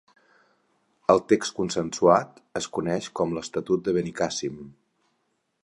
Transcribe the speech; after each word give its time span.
El 1.13 1.21
text 1.33 1.53
consensuat 1.59 2.41
es 2.61 2.69
coneix 2.79 3.11
com 3.21 3.37
l'Estatut 3.37 3.85
de 3.89 3.95
Benicàssim. 3.99 4.57